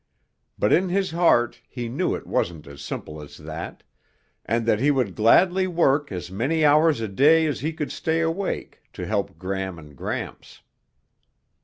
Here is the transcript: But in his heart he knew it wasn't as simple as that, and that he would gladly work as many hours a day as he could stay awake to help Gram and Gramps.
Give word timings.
But 0.57 0.73
in 0.73 0.89
his 0.89 1.11
heart 1.11 1.61
he 1.69 1.87
knew 1.87 2.15
it 2.15 2.25
wasn't 2.25 2.65
as 2.65 2.81
simple 2.81 3.21
as 3.21 3.37
that, 3.37 3.83
and 4.43 4.65
that 4.65 4.79
he 4.79 4.89
would 4.89 5.13
gladly 5.13 5.67
work 5.67 6.11
as 6.11 6.31
many 6.31 6.65
hours 6.65 7.01
a 7.01 7.07
day 7.07 7.45
as 7.45 7.59
he 7.59 7.71
could 7.71 7.91
stay 7.91 8.21
awake 8.21 8.81
to 8.93 9.05
help 9.05 9.37
Gram 9.37 9.77
and 9.77 9.95
Gramps. 9.95 10.63